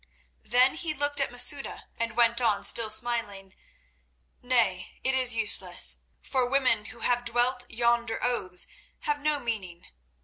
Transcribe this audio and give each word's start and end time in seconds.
Then 0.41 0.73
he 0.73 0.95
looked 0.95 1.21
at 1.21 1.29
Masouda 1.31 1.87
and 1.95 2.17
went 2.17 2.41
on, 2.41 2.63
still 2.63 2.89
smiling: 2.89 3.53
"Nay 4.41 4.97
it 5.03 5.13
is 5.13 5.35
useless; 5.35 6.05
for 6.23 6.49
women 6.49 6.85
who 6.85 7.01
have 7.01 7.23
dwelt 7.23 7.69
yonder 7.69 8.17
oaths 8.23 8.65
have 9.01 9.19
no 9.21 9.39
meaning. 9.39 9.89